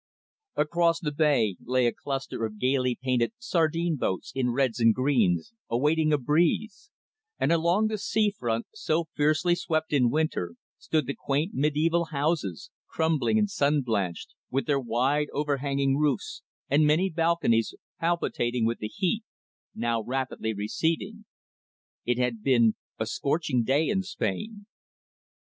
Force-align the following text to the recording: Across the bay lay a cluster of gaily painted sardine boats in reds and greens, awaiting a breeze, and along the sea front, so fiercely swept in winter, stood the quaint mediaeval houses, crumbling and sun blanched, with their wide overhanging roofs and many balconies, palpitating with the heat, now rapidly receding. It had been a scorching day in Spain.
Across 0.55 1.01
the 1.01 1.11
bay 1.11 1.57
lay 1.63 1.85
a 1.85 1.93
cluster 1.93 2.43
of 2.43 2.57
gaily 2.57 2.97
painted 2.99 3.33
sardine 3.37 3.97
boats 3.97 4.31
in 4.33 4.49
reds 4.51 4.79
and 4.79 4.95
greens, 4.95 5.53
awaiting 5.69 6.11
a 6.11 6.17
breeze, 6.17 6.89
and 7.37 7.51
along 7.51 7.85
the 7.85 7.99
sea 7.99 8.31
front, 8.35 8.65
so 8.73 9.09
fiercely 9.15 9.53
swept 9.53 9.93
in 9.93 10.09
winter, 10.09 10.55
stood 10.79 11.05
the 11.05 11.13
quaint 11.13 11.53
mediaeval 11.53 12.05
houses, 12.05 12.71
crumbling 12.87 13.37
and 13.37 13.51
sun 13.51 13.83
blanched, 13.83 14.33
with 14.49 14.65
their 14.65 14.79
wide 14.79 15.27
overhanging 15.33 15.95
roofs 15.95 16.41
and 16.67 16.87
many 16.87 17.07
balconies, 17.07 17.75
palpitating 17.99 18.65
with 18.65 18.79
the 18.79 18.87
heat, 18.87 19.23
now 19.75 20.01
rapidly 20.01 20.51
receding. 20.51 21.25
It 22.05 22.17
had 22.17 22.41
been 22.41 22.73
a 22.97 23.05
scorching 23.05 23.61
day 23.63 23.87
in 23.89 24.01
Spain. 24.01 24.65